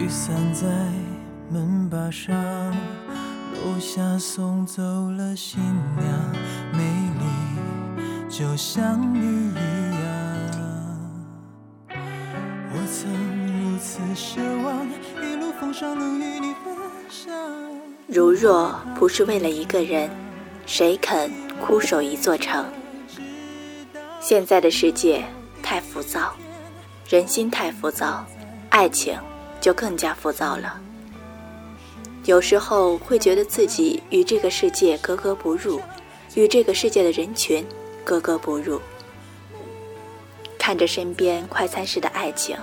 [0.00, 0.66] 雨伞在
[1.50, 2.34] 门把上，
[3.52, 5.60] 楼下送走了新
[5.94, 6.32] 娘，
[6.72, 6.82] 美
[7.18, 10.00] 丽就像你一样。
[12.72, 13.12] 我曾
[13.46, 14.86] 如此奢望，
[15.22, 16.74] 一路风霜能与你分
[17.10, 17.30] 享。
[18.08, 20.08] 如若不是为了一个人，
[20.64, 21.30] 谁肯
[21.60, 22.64] 枯守一座城？
[24.18, 25.22] 现在的世界
[25.62, 26.32] 太浮躁，
[27.06, 28.24] 人心太浮躁，
[28.70, 29.14] 爱情
[29.60, 30.80] 就更加浮躁了。
[32.24, 35.80] 有时候会觉得自己与这个世界格格不入，
[36.34, 37.64] 与这个世界的人群
[38.04, 38.80] 格格不入。
[40.58, 42.56] 看着身边快餐式的爱情，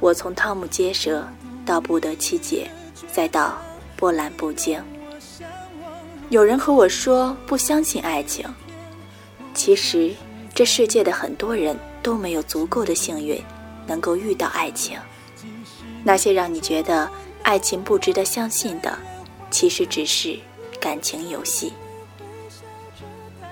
[0.00, 1.26] 我从瞠目结舌
[1.64, 2.70] 到不得其解，
[3.12, 3.56] 再到。
[3.98, 4.78] 波澜不惊。
[6.28, 8.44] 有人和我说不相信爱情，
[9.54, 10.14] 其实
[10.54, 13.42] 这世界的很多人都没有足够的幸运，
[13.86, 14.98] 能够遇到爱情。
[16.06, 17.10] 那些让你觉得
[17.42, 18.96] 爱情不值得相信的，
[19.50, 20.38] 其实只是
[20.80, 21.72] 感情游戏。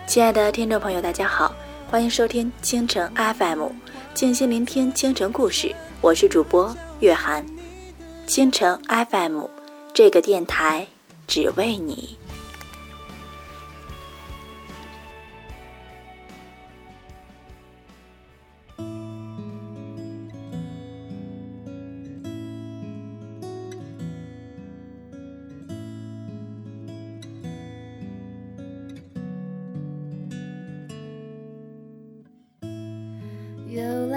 [0.06, 1.52] 亲爱的听众朋友，大家好，
[1.90, 3.70] 欢迎收听清晨 FM，
[4.14, 7.44] 静心聆听清晨故事，我是主播月涵，
[8.24, 9.46] 清晨 FM。
[9.92, 10.86] 这个电台
[11.26, 12.16] 只为你。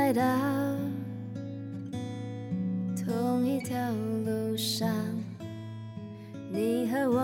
[0.08, 0.24] 来到
[2.96, 3.78] 同一条
[4.26, 4.90] 路上。
[6.50, 7.22] 你和我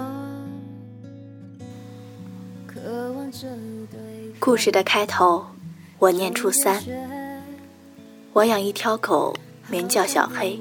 [4.38, 5.45] 故事的开头，
[5.97, 6.83] 我念初三。
[8.33, 9.33] 我养一条狗，
[9.69, 10.59] 名叫小黑。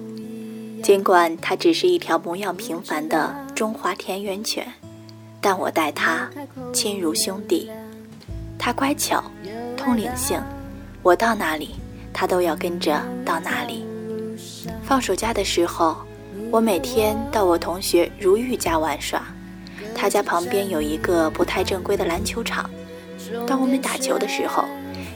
[0.80, 4.64] 尽管它只是一条模样平凡的中华田园犬，
[5.40, 6.30] 但我待它
[6.72, 7.68] 亲如兄弟。
[8.60, 9.24] 它乖巧，
[9.76, 10.40] 通灵性，
[11.02, 11.74] 我到哪里，
[12.12, 13.86] 他都要跟着到哪里。
[14.84, 15.96] 放暑假的时候。
[16.50, 19.22] 我每天到我同学如玉家玩耍，
[19.94, 22.68] 他家旁边有一个不太正规的篮球场。
[23.46, 24.64] 当我们打球的时候，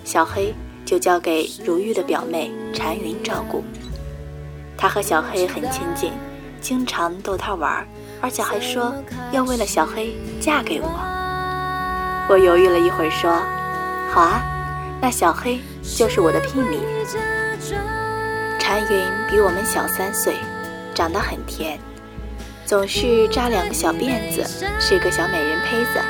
[0.03, 0.55] 小黑
[0.87, 3.63] 就交给如玉的表妹婵云照顾。
[4.79, 6.13] 他和小黑很亲近，
[6.59, 7.87] 经常逗他玩，
[8.23, 8.95] 而且还说
[9.31, 10.89] 要为了小黑嫁给我。
[12.31, 13.31] 我犹豫了一会儿，说
[14.11, 14.41] ：“好啊，
[15.03, 15.61] 那小黑
[15.95, 16.81] 就是我的聘礼。”
[18.59, 20.37] 禅云比我们小三岁。
[20.95, 21.79] 长得很甜，
[22.65, 24.43] 总是扎两个小辫子，
[24.81, 26.01] 是个小美人胚子。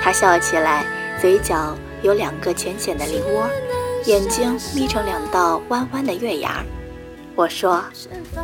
[0.00, 0.84] 她笑起来，
[1.20, 3.48] 嘴角有两个浅浅的梨窝，
[4.04, 6.62] 眼睛眯成两道弯弯的月牙。
[7.34, 7.82] 我说：“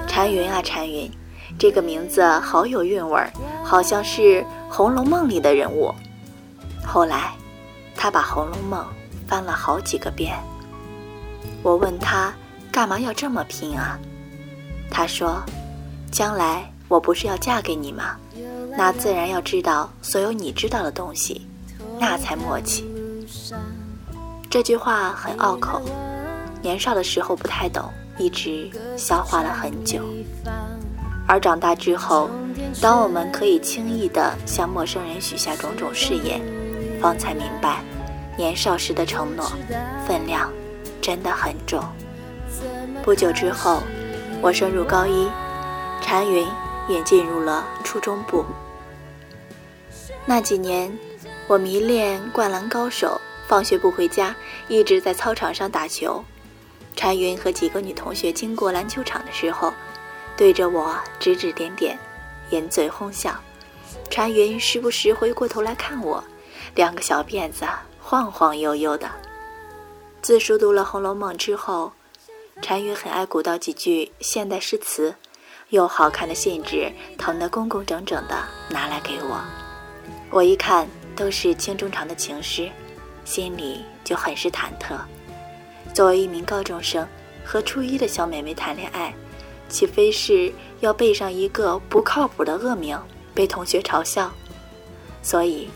[0.09, 1.09] 禅云啊禅云，
[1.57, 3.31] 这个名字好有韵味儿，
[3.63, 4.21] 好像是
[4.69, 5.95] 《红楼梦》里的人物。”
[6.85, 7.31] 后来，
[7.95, 8.81] 他把《红楼梦》
[9.31, 10.35] 翻了好几个遍。
[11.63, 12.33] 我问他
[12.71, 13.99] 干嘛要这么拼啊？
[14.91, 15.43] 他说。
[16.11, 18.17] 将来我不是要嫁给你吗？
[18.79, 21.47] 那自然要知道所有你知道的东西，
[22.01, 22.83] 那才默契。
[24.49, 25.83] 这句话很拗口，
[26.63, 30.03] 年少的时候不太懂，一直消化了很久。
[31.27, 32.31] 而长大之后，
[32.81, 36.41] 当我们可以轻易地向陌生人许下种种誓言，
[37.03, 37.83] 方才明白，
[38.35, 39.53] 年少时的承诺
[40.07, 40.51] 分量
[41.01, 41.83] 真的很重。
[43.03, 43.83] 不久之后，
[44.41, 45.29] 我升入高一。
[46.01, 46.47] 禅云
[46.89, 48.45] 也进入了初中部。
[50.25, 50.97] 那几年，
[51.47, 54.35] 我迷恋《灌篮高手》，放学不回家，
[54.69, 56.25] 一直在操场上打球。
[56.97, 59.73] 禅云和几个女同学经过篮球场的时候，
[60.37, 61.99] 对着我指指点点，
[62.51, 63.35] 掩嘴哄笑。
[64.11, 66.23] 禅云时不时回过头来看我，
[66.75, 67.67] 两个小辫子
[68.01, 69.11] 晃晃悠悠的。
[70.29, 71.91] 自熟读了《红楼梦》之后，
[72.61, 75.15] 单于很爱鼓捣几句现代诗词。
[75.71, 79.41] 又好看的信纸誊得工工整整的拿来给我，
[80.29, 80.87] 我一看
[81.17, 82.71] 都是清中长的情诗，
[83.25, 84.99] 心里就很是忐忑。
[85.95, 87.09] 作为一名高中生，
[87.43, 89.15] 和初一的小妹妹谈恋爱，
[89.71, 93.01] 岂非是要背上一个不靠谱的恶名，
[93.33, 94.31] 被同学嘲笑？
[95.23, 95.71] 所以，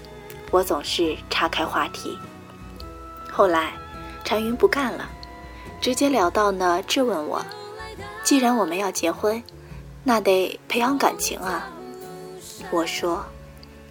[0.50, 2.18] 我总是岔开话题。
[3.30, 3.72] 后来，
[4.24, 5.08] 禅云不干了，
[5.80, 7.44] 直截了当地质问我
[8.24, 9.42] ：“既然我们要结婚，”
[10.04, 11.68] 那得培养感情啊！
[12.70, 13.24] 我说：“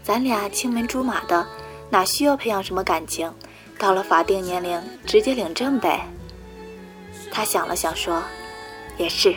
[0.03, 1.45] 咱俩青梅竹马的，
[1.89, 3.31] 哪需要培养什么感情？
[3.77, 6.05] 到了法定年龄，直接领证呗。”
[7.31, 8.21] 他想了想说
[8.97, 9.35] ：“也是，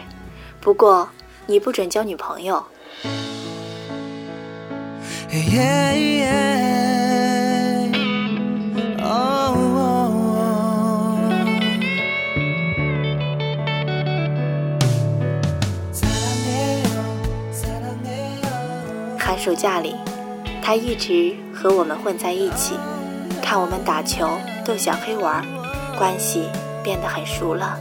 [0.61, 1.09] 不过
[1.47, 2.65] 你不准交女朋友。”
[19.45, 19.95] 暑假里，
[20.63, 22.79] 他一直和我们混在一起，
[23.43, 24.27] 看我们打球、
[24.65, 25.45] 逗小黑玩，
[25.99, 26.49] 关系
[26.83, 27.79] 变得很熟了。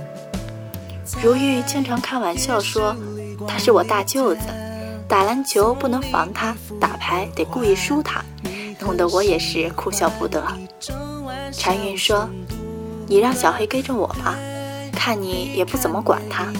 [1.23, 2.93] 如玉经常开玩笑说，
[3.47, 4.41] 他是我大舅子。
[5.07, 8.21] 打篮球不能防他，打牌得故意输他，
[8.81, 10.43] 弄得我也是哭笑不得。
[11.53, 12.27] 禅云说
[13.07, 14.35] ：“你让小黑跟着我吧，
[14.91, 16.51] 看你也不怎么管他。”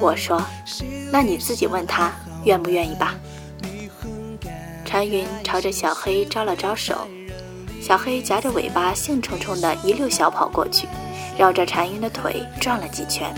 [0.00, 0.42] 我说
[1.12, 2.10] ：“那你自己问他
[2.44, 3.14] 愿不愿意吧。”
[4.94, 7.08] 禅云朝着小黑招了招手，
[7.82, 10.86] 小黑夹着尾巴兴冲冲地一溜小跑过去，
[11.36, 13.34] 绕着禅云的腿转了几圈，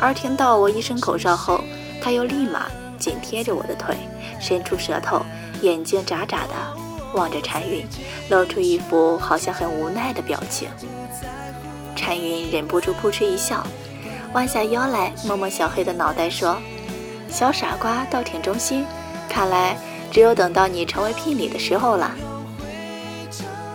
[0.00, 1.60] 而听到我一声口哨后，
[2.00, 2.64] 他又立马。
[2.98, 3.94] 紧贴着我的腿，
[4.40, 5.20] 伸出舌头，
[5.60, 6.54] 眼睛眨眨的
[7.12, 7.86] 望着禅云，
[8.30, 10.66] 露出一副好像很无奈的表情。
[11.94, 13.66] 禅云忍不住扑哧一笑，
[14.32, 16.56] 弯下腰来摸摸小黑的脑袋，说
[17.28, 18.86] ：“小傻瓜倒挺忠心，
[19.28, 19.76] 看来
[20.14, 22.14] 只有等到你成为聘礼的时候了。”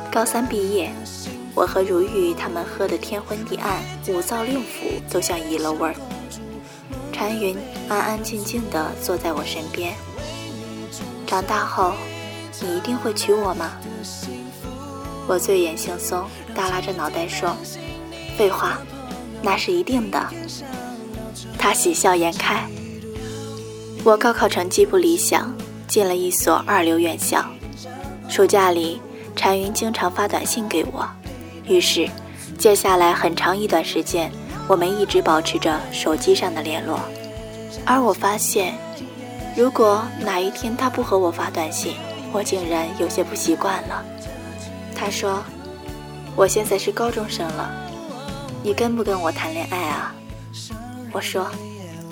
[0.10, 0.90] 高三毕业，
[1.54, 5.94] 我和如玉他们喝得天昏地暗，五脏六腑都像移了味儿。
[7.12, 7.58] 禅云
[7.90, 9.94] 安安静静地坐在我身边。
[11.28, 11.92] 长大后，
[12.62, 13.72] 你一定会娶我吗？
[15.28, 16.24] 我醉眼惺忪，
[16.56, 17.54] 耷拉着脑袋说
[18.38, 18.80] ：“废话，
[19.42, 20.26] 那是一定的。”
[21.60, 22.66] 他喜笑颜开。
[24.06, 25.54] 我高考成绩不理想，
[25.90, 27.44] 进了一所二流院校。
[28.30, 29.02] 暑假里，
[29.36, 31.06] 禅云经常发短信给我，
[31.68, 32.08] 于是，
[32.58, 34.32] 接下来很长一段时间。
[34.68, 37.00] 我们一直保持着手机上的联络，
[37.88, 38.76] 而我发现，
[39.58, 41.96] 如果哪一天他不和我发短信，
[42.32, 44.06] 我竟然有些不习惯了。
[44.96, 45.44] 他说
[46.38, 47.72] ：“我现在是高中生了，
[48.62, 50.14] 你跟不跟我谈恋爱啊？”
[51.12, 51.50] 我说：“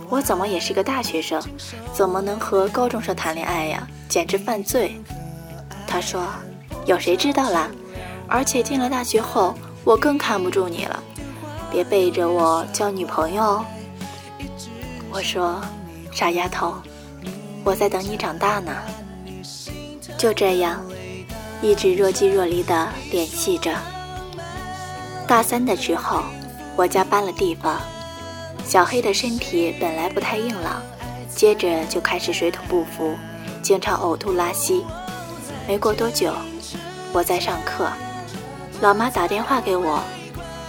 [0.09, 1.42] 我怎么也是个大学生，
[1.94, 3.88] 怎么能和高中生谈恋爱呀？
[4.07, 5.00] 简直犯罪。”
[5.86, 6.25] 他说
[6.86, 7.69] ：“有谁知道啦？
[8.27, 11.04] 而且进了大学后，我更看不住你了。”
[11.69, 13.63] 别背着我交女朋友。
[15.12, 15.62] 我说，
[16.12, 16.74] 傻丫头，
[17.63, 18.71] 我在等你长大呢。
[20.18, 20.81] 就这样，
[21.62, 23.75] 一直若即若离的联系着。
[25.27, 26.24] 大三的时候，
[26.77, 27.81] 我家搬了地方，
[28.68, 30.81] 小黑的身体本来不太硬朗，
[31.34, 33.18] 接着就开始水土不服，
[33.62, 34.86] 经常呕吐拉稀。
[35.65, 36.34] 没过多久，
[37.13, 37.89] 我在上课，
[38.82, 40.01] 老妈打电话给我。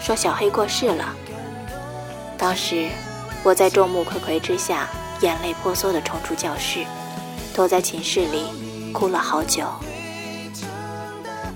[0.00, 1.12] 说小黑过世了。
[2.38, 2.88] 当时
[3.42, 4.88] 我在众目睽睽之下，
[5.20, 6.84] 眼泪婆娑地冲出教室，
[7.52, 9.64] 躲在寝室里哭了好久。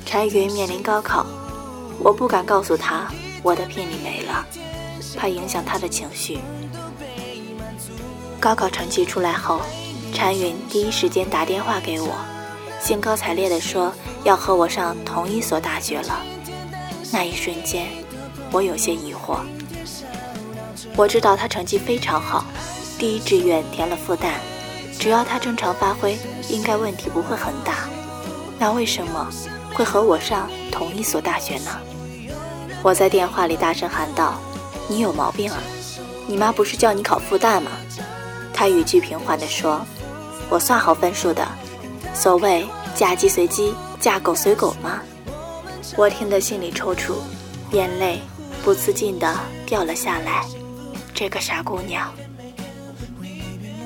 [0.04, 1.24] 陈云面临高考，
[2.00, 3.06] 我不敢告诉他
[3.44, 4.44] 我的聘礼没了，
[5.16, 6.38] 怕影响他的情绪。
[8.40, 9.60] 高考成绩出来后，
[10.12, 12.14] 陈云第一时间打电话给我，
[12.80, 13.92] 兴高采烈地说
[14.24, 16.20] 要和我上同一所大学了。
[17.12, 17.86] 那一瞬间。
[18.54, 19.38] 我有些疑惑，
[20.94, 22.44] 我知道他成绩非常好，
[22.98, 24.34] 第一志愿填了复旦，
[24.98, 26.18] 只要他正常发挥，
[26.50, 27.88] 应该问题不会很大。
[28.58, 29.26] 那为什么
[29.72, 31.70] 会和我上同一所大学呢？
[32.82, 34.38] 我在电话里大声喊道
[34.88, 35.58] ：“你有毛病啊！
[36.26, 37.70] 你妈不是叫你考复旦吗？”
[38.52, 39.84] 他语句平缓地说
[40.48, 41.46] ：“我算好分数的，
[42.14, 45.00] 所谓嫁鸡随鸡，嫁狗随狗吗。”
[45.96, 47.14] 我听得心里抽搐，
[47.72, 48.20] 眼泪。
[48.64, 49.36] 不自禁地
[49.66, 50.44] 掉了下来。
[51.12, 52.12] 这个傻姑娘。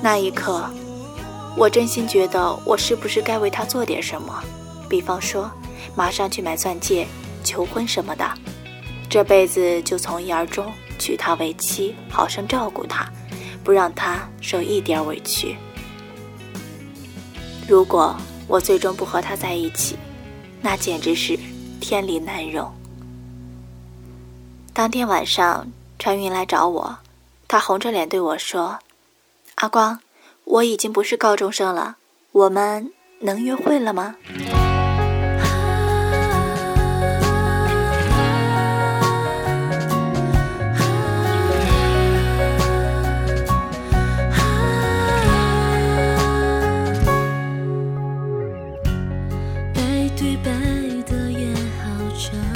[0.03, 0.69] 那一刻，
[1.55, 4.43] 我真心觉得我是不是该为她做点什么？
[4.87, 5.49] 比方说，
[5.95, 7.07] 马上去买钻戒、
[7.43, 8.31] 求婚什么的。
[9.09, 13.07] 这辈子就从一而终，娶她为妻，好生照顾她，
[13.63, 15.55] 不让她受一点委屈。
[17.67, 18.15] 如果
[18.47, 19.97] 我最终不和她在一起，
[20.61, 21.37] 那简直是
[21.79, 22.71] 天理难容。
[24.73, 25.67] 当天晚上，
[25.99, 26.97] 传云来找我，
[27.47, 28.79] 他红着脸对我说
[29.55, 29.99] ：“阿光，
[30.43, 31.97] 我已经不是高中生了，
[32.31, 34.15] 我们能约会了吗？”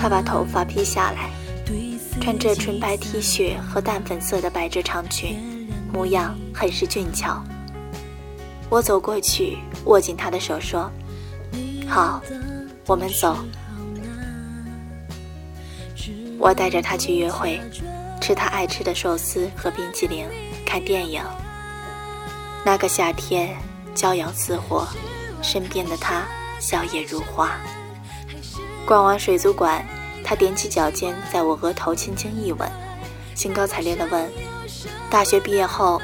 [0.02, 1.30] 他把头发披下来，
[2.20, 7.40] 穿着纯白 T 恤和淡粉色的百褶长裙，模样很是俊俏。
[8.68, 10.92] 我走过去，握紧他的手说
[11.88, 12.20] ：“好，
[12.88, 13.38] 我们走。”
[16.40, 17.62] 我带着他去约会，
[18.20, 20.28] 吃他爱吃的寿司和冰淇淋，
[20.66, 21.22] 看电影。
[22.66, 23.56] 那个夏天，
[23.94, 24.88] 骄阳似火，
[25.44, 26.26] 身边的他
[26.60, 27.56] 笑靥如花。
[28.86, 29.86] 逛完水族馆，
[30.24, 32.70] 他踮起脚尖，在我额头轻轻一吻，
[33.36, 34.30] 兴高采烈地问
[35.10, 36.02] ：“大学毕业后，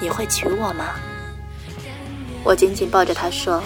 [0.00, 0.96] 你会娶我吗？”
[2.44, 3.62] 我紧紧抱着他说：“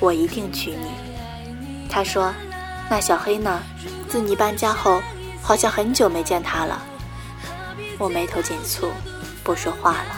[0.00, 0.90] 我一定娶你。”
[1.88, 2.34] 他说
[2.90, 3.62] ：“那小黑呢？
[4.08, 5.00] 自你搬家后，
[5.40, 6.82] 好像很久没见他了。”
[7.98, 8.88] 我眉头紧蹙，
[9.44, 10.16] 不说话了。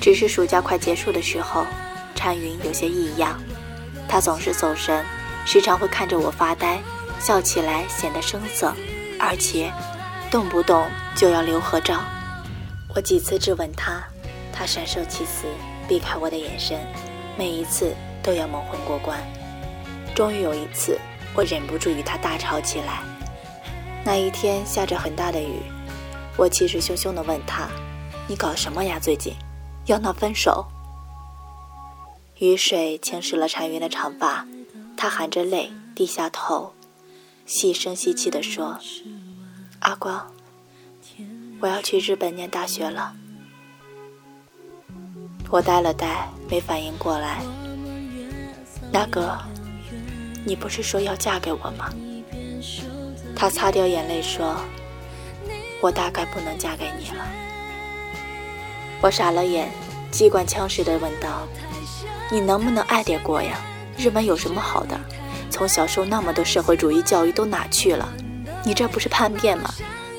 [0.00, 1.64] 只是暑假快结束的时候，
[2.14, 3.40] 禅云有些异样。
[4.12, 5.02] 他总是走神，
[5.46, 6.82] 时常会看着我发呆，
[7.18, 8.70] 笑起来显得生涩，
[9.18, 9.72] 而且
[10.30, 11.98] 动不动就要留合照。
[12.94, 14.04] 我几次质问他，
[14.52, 15.46] 他闪烁其词，
[15.88, 16.78] 避开我的眼神，
[17.38, 19.18] 每一次都要蒙混过关。
[20.14, 21.00] 终于有一次，
[21.32, 23.00] 我忍不住与他大吵起来。
[24.04, 25.62] 那一天下着很大的雨，
[26.36, 27.66] 我气势汹汹地问他
[28.28, 28.98] ：“你搞什么呀？
[29.00, 29.34] 最近
[29.86, 30.66] 要闹分手？”
[32.42, 34.44] 雨水侵蚀了禅云的长发，
[34.96, 36.74] 他含着泪低下头，
[37.46, 38.80] 细声细气地说
[39.78, 40.26] ：“阿光，
[41.60, 43.14] 我要去日本念大学了。”
[45.50, 47.44] 我呆了呆，没反应过来。
[48.92, 49.38] 大哥，
[50.44, 51.94] 你不是说要嫁给我吗？
[53.36, 54.56] 他擦掉眼泪说
[55.80, 57.24] ：“我大概不能嫁给你了。”
[59.00, 59.70] 我傻了眼，
[60.10, 61.46] 机关枪似的问道。
[62.32, 63.58] 你能不能爱点过呀？
[63.98, 64.98] 日本有什么好的？
[65.50, 68.08] 从小受那么多社会主义教育都哪去了？
[68.64, 69.70] 你这不是叛变吗？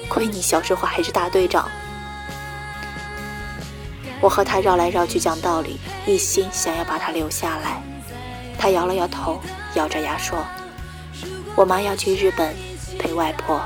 [0.08, 1.68] 亏你小时候还是大队长。
[4.22, 7.82] 我和他绕来绕去讲道理，一心想要把他留下来。
[8.60, 9.42] 他摇了摇头，
[9.74, 10.38] 咬着牙说
[11.58, 12.56] ：“我妈要去日本
[13.00, 13.60] 陪外婆。”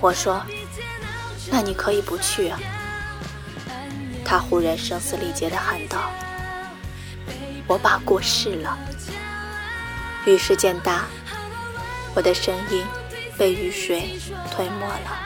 [0.00, 0.40] 我说
[1.52, 2.58] ：“那你可以不去啊。”
[4.24, 6.10] 他忽然声嘶力竭地喊道。
[7.66, 8.78] 我爸过世了，
[10.26, 11.06] 雨势渐大，
[12.14, 12.84] 我的声音
[13.38, 14.18] 被雨水
[14.50, 15.18] 吞没了。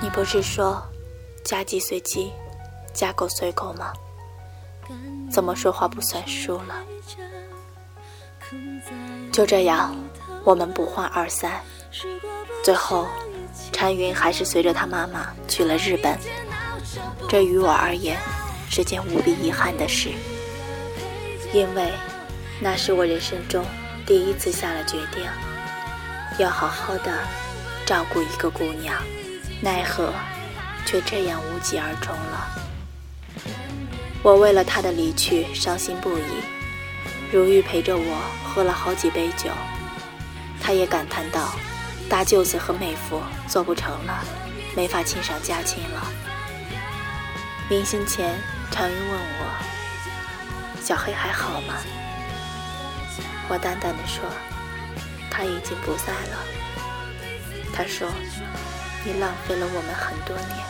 [0.00, 0.80] 你不是说
[1.44, 2.30] 嫁鸡随鸡，
[2.92, 3.92] 嫁狗随狗吗？
[5.28, 6.84] 怎么说话不算数了？
[9.32, 9.96] 就这样，
[10.44, 11.60] 我们不欢而散。
[12.62, 13.08] 最后，
[13.72, 16.16] 禅云还是随着他妈妈去了日本。
[17.28, 18.16] 这于我而言
[18.70, 20.10] 是件无比遗憾的事。
[21.56, 21.90] 因为
[22.60, 23.64] 那是我人生中
[24.04, 25.24] 第一次下了决定，
[26.38, 27.10] 要好好的
[27.86, 29.02] 照顾一个姑娘，
[29.62, 30.12] 奈何
[30.84, 32.62] 却这样无疾而终了。
[34.22, 36.22] 我为了她的离去伤心不已，
[37.32, 39.48] 如玉陪着我喝了好几杯酒，
[40.60, 41.54] 她也感叹道
[42.06, 44.22] ：“大舅子和妹夫做不成了，
[44.76, 46.06] 没法亲上加亲了。”
[47.70, 48.38] 临行前，
[48.70, 49.75] 常云问我。
[50.86, 51.74] 小黑还好吗？
[53.48, 54.22] 我淡淡的说
[55.28, 56.38] ：“他已经不在了。”
[57.74, 58.08] 他说
[59.04, 60.64] ：“你浪费了我们很多年。”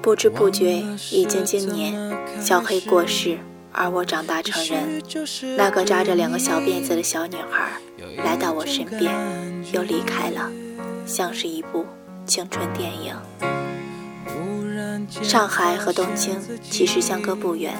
[0.00, 3.40] 不知不觉，已经今年，小黑过世。
[3.72, 5.00] 而我长大成人，
[5.56, 7.72] 那个扎着两个小辫子的小女孩
[8.24, 9.14] 来到我身边，
[9.72, 10.50] 又离开了，
[11.06, 11.86] 像是一部
[12.26, 13.14] 青春电影。
[15.22, 17.74] 上海和东京其实相隔不远，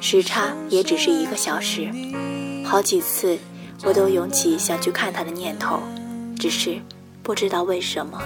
[0.00, 1.90] 时差也只是一个小时。
[2.64, 3.38] 好几次
[3.82, 5.80] 我都涌起想去看他的念头，
[6.38, 6.80] 只是
[7.22, 8.20] 不知道为什么，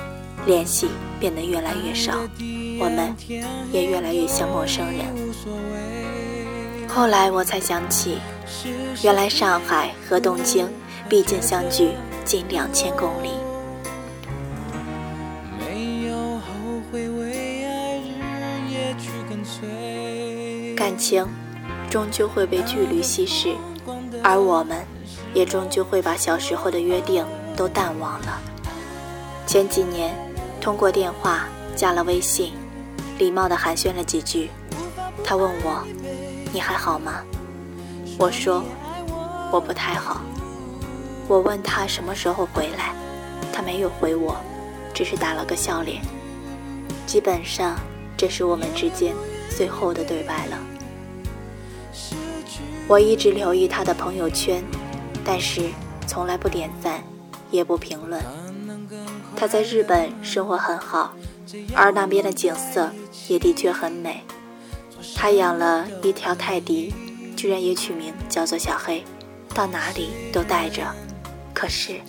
[0.46, 2.18] 联系变得越来越少，
[2.78, 3.14] 我们
[3.72, 5.06] 也越来越像陌生人。
[6.86, 8.18] 后来我才想起，
[9.02, 10.68] 原来上海和东京
[11.10, 11.90] 毕竟相距
[12.24, 13.30] 近两千公里。
[20.76, 21.26] 感情
[21.90, 23.56] 终究会被距离稀释，
[24.22, 24.86] 而我们，
[25.34, 27.26] 也终究会把小时候的约定
[27.56, 28.40] 都淡忘了。
[29.48, 30.14] 前几年，
[30.60, 32.52] 通过电话加了微信，
[33.18, 34.48] 礼貌的寒暄了几句，
[35.24, 35.84] 他问我。
[36.52, 37.22] 你还好吗？
[38.16, 38.62] 我说
[39.52, 40.20] 我不太好。
[41.30, 42.92] 我问他什么时候回来，
[43.52, 44.36] 他没有回我，
[44.92, 46.02] 只是打了个笑脸。
[47.06, 47.78] 基本上，
[48.16, 49.14] 这是我们之间
[49.48, 50.58] 最后的对白了。
[52.88, 54.60] 我一直留意他的朋友圈，
[55.24, 55.70] 但是
[56.04, 57.00] 从来不点赞，
[57.52, 58.20] 也不评论。
[59.36, 61.14] 他在日本生活很好，
[61.76, 62.90] 而那边的景色
[63.28, 64.24] 也的确很美。
[65.14, 66.92] 他养了一条泰迪，
[67.36, 69.04] 居然也取名叫做小黑，
[69.54, 70.82] 到哪里都带着。
[71.52, 72.00] 可是，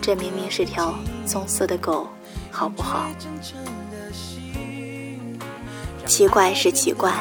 [0.00, 0.94] 这明明是条
[1.26, 2.08] 棕色的狗，
[2.50, 3.06] 好不好？
[6.06, 7.12] 奇怪是奇怪，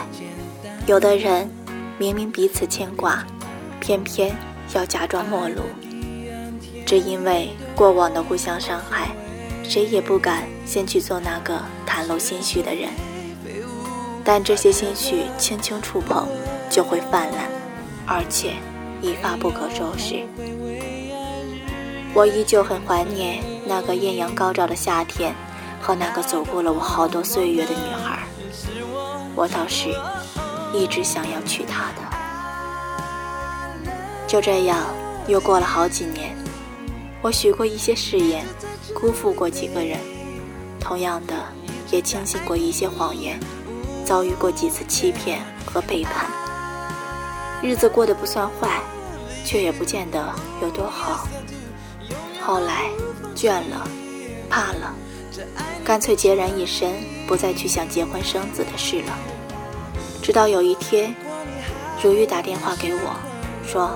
[0.87, 1.49] 有的人
[1.97, 3.25] 明明彼此牵挂，
[3.79, 4.35] 偏偏
[4.73, 5.61] 要假装陌路，
[6.85, 9.09] 只因为过往的互相伤害。
[9.63, 12.89] 谁也不敢先去做那个袒露心绪的人，
[14.23, 16.27] 但这些心绪轻轻触碰
[16.71, 17.47] 就会泛滥，
[18.07, 18.53] 而且
[18.99, 20.25] 一发不可收拾。
[22.13, 25.33] 我依旧很怀念那个艳阳高照的夏天
[25.81, 28.19] 和那个走过了我好多岁月的女孩，
[29.35, 29.89] 我倒是
[30.73, 32.01] 一直想要娶她的。
[34.27, 34.85] 就这样，
[35.27, 36.35] 又过了好几年，
[37.21, 38.45] 我许过一些誓言。
[38.91, 39.99] 辜负过几个人，
[40.79, 41.33] 同样的，
[41.91, 43.39] 也轻信过一些谎言，
[44.03, 46.25] 遭遇过几次欺骗和背叛。
[47.61, 48.81] 日子过得不算坏，
[49.45, 51.27] 却也不见得有多好。
[52.41, 52.89] 后来
[53.35, 53.87] 倦了，
[54.49, 54.93] 怕了，
[55.83, 56.93] 干脆孑然一身，
[57.27, 59.17] 不再去想结婚生子的事了。
[60.21, 61.15] 直到有一天，
[62.01, 63.15] 如玉打电话给我，
[63.65, 63.91] 说：“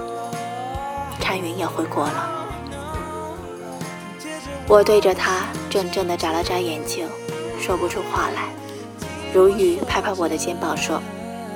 [1.19, 2.29] 禅云要回国了。”
[4.67, 7.07] 我对着他怔怔地眨了眨眼睛，
[7.59, 8.49] 说不出话来。
[9.33, 11.01] 如雨拍拍我的肩膀说：“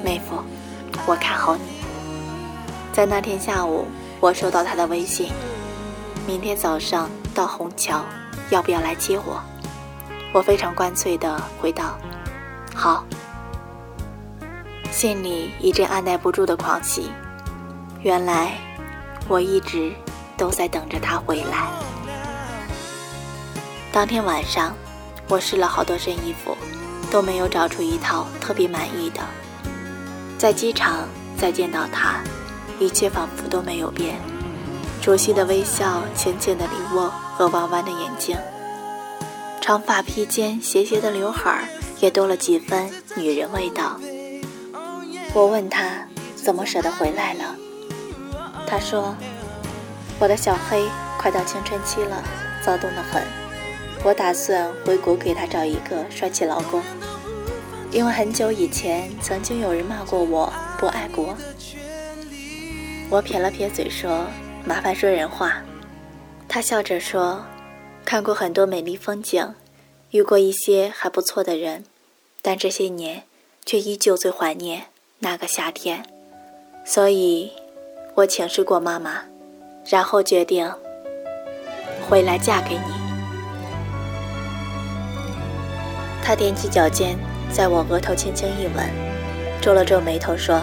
[0.04, 0.44] 妹夫，
[1.06, 1.64] 我看好你。”
[2.92, 3.86] 在那天下午，
[4.20, 5.32] 我收到他的微信
[6.28, 8.04] ：“明天早上到虹桥，
[8.50, 9.42] 要不要来接我？”
[10.34, 11.98] 我非常干脆地回道
[12.76, 13.06] ：“好。”
[14.92, 17.10] 心里一阵按耐不住的狂喜。
[18.02, 18.58] 原来，
[19.30, 19.94] 我一直
[20.36, 21.70] 都在等着他回来。
[23.94, 24.76] 当天晚上，
[25.30, 26.58] 我试了好多身衣服，
[27.10, 29.22] 都没有找出一套特别满意的。
[30.38, 32.20] 在机场再见到他，
[32.80, 34.20] 一切仿佛都没有变，
[35.08, 38.38] 熟悉的微笑、浅浅的梨窝和弯弯的眼睛，
[39.62, 41.64] 长发披肩、斜斜的刘海儿
[42.02, 43.98] 也多了几分女人味道。
[45.34, 47.56] 我问他怎么舍得回来了，
[48.68, 49.16] 他说
[50.20, 50.84] ：“我的小黑
[51.18, 52.22] 快到青春期了，
[52.62, 53.24] 躁动得很。”
[54.04, 56.84] 我打算回国给他找一个帅气老公，
[57.92, 61.34] 因为很久以前曾经有人骂过我不爱国。
[63.10, 64.26] 我撇了撇嘴说
[64.68, 65.62] ：“麻烦说人话。”
[66.50, 67.46] 他笑着说
[68.04, 69.54] ：“看过很多美丽风景，
[70.12, 71.86] 遇过一些还不错的人，
[72.42, 73.24] 但这些年
[73.66, 74.88] 却依旧最怀念
[75.20, 76.06] 那个夏天。
[76.86, 77.52] 所以，
[78.16, 79.24] 我请示过妈妈，
[79.86, 80.70] 然后决定
[82.10, 82.92] 回来嫁给你。”
[86.22, 87.18] 他踮起脚尖，
[87.54, 88.86] 在我额头轻轻一吻，
[89.62, 90.62] 皱了皱眉头说：“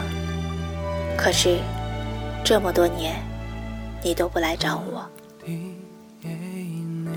[1.16, 1.58] 可是，
[2.44, 3.14] 这么多年，
[4.04, 5.10] 你都不来找我。”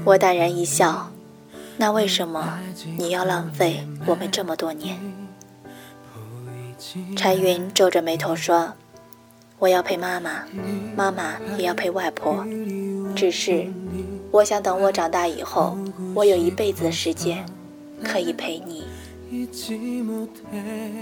[0.04, 1.12] 我淡然一笑
[1.78, 2.58] ：“那为什么
[2.98, 4.98] 你要浪费我们这么多年？”
[7.16, 8.74] 柴云皱着眉头说
[9.60, 10.46] ：“我要陪妈妈，
[10.96, 12.44] 妈妈也要陪外婆。
[13.16, 13.68] 只是，
[14.32, 15.78] 我想等我长大以后，
[16.16, 17.46] 我有一辈子的时间。”
[18.04, 18.86] 可以陪你。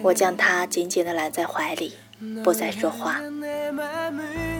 [0.01, 1.93] 我将他紧紧地揽在怀里，
[2.41, 3.19] 不再说话。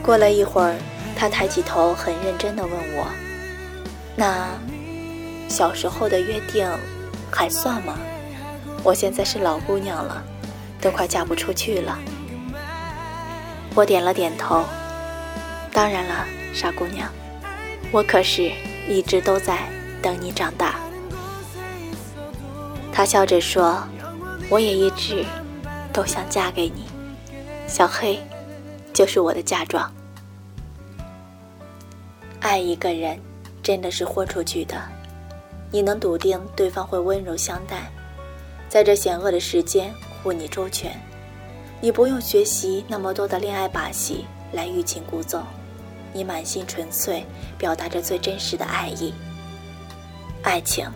[0.03, 0.75] 过了一会儿，
[1.15, 3.07] 他抬起头，很认真地问我
[4.15, 4.49] ：“那
[5.47, 6.69] 小时候的约定
[7.31, 7.97] 还算吗？
[8.83, 10.23] 我现在是老姑娘了，
[10.81, 11.97] 都快嫁不出去了。”
[13.73, 14.63] 我点了点头
[15.73, 17.09] ：“当然了，傻姑娘，
[17.91, 18.51] 我可是
[18.87, 19.59] 一直都在
[20.01, 20.75] 等你长大。”
[22.93, 23.83] 他笑着说
[24.49, 25.25] ：“我也一直
[25.91, 26.85] 都想嫁给你，
[27.67, 28.19] 小黑，
[28.93, 29.91] 就是我的嫁妆。
[32.45, 33.19] 爱一个人，
[33.63, 34.79] 真的是豁出去的。
[35.71, 37.91] 你能笃定对方会温柔相待，
[38.69, 40.95] 在这险恶的时间护你周全。
[41.81, 45.43] 你不用学习那么多的恋爱把戏来欲擒故纵，
[46.13, 47.25] 你满心纯粹，
[47.57, 49.11] 表达着最真实的爱意。
[50.43, 50.87] 爱情，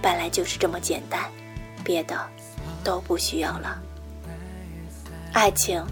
[0.00, 1.22] 本来就是这么简单。”
[1.84, 2.18] 别的
[2.82, 3.78] 都不需要了。
[5.34, 5.84] 爱情，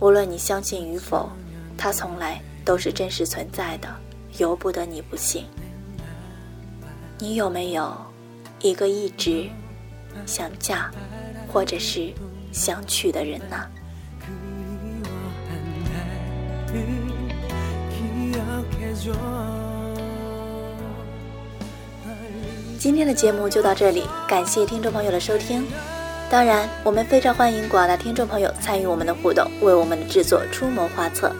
[0.00, 1.30] 无论你相信与否，
[1.76, 3.88] 它从来都是真实存在的，
[4.38, 5.44] 由不得你不信。
[7.18, 7.94] 你有没有
[8.60, 9.48] 一个一直
[10.24, 10.90] 想嫁
[11.52, 12.12] 或者是
[12.52, 13.56] 想娶的人呢？
[22.78, 25.66] 今天的节目就到这里，感谢听众朋友的收听。
[26.30, 31.34] 当然，我们非常欢迎广大听众朋友参与我们的互动，为我们的制作出谋划策。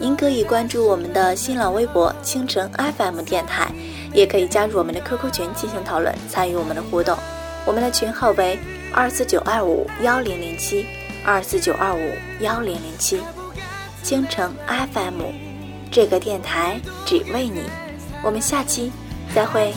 [0.00, 3.70] 您可以关注我们的新浪微博“倾城 FM 电台”，
[4.14, 7.14] 也可以加入我们的 QQ 群进行讨论，参与我们的互动。
[7.66, 8.58] 我们的群号为
[8.94, 10.86] 二四九二五幺零零七
[11.22, 12.10] 二四九二五
[12.40, 13.20] 幺零零七。
[14.02, 15.20] 倾城 FM，
[15.92, 17.64] 这个电台只为你。
[18.24, 18.90] 我们下期
[19.34, 19.74] 再会。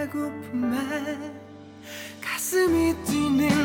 [0.00, 0.78] 배고픔에
[2.22, 3.59] 가슴이 뛰는